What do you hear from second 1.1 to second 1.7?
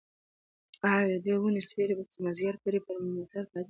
د دې ونې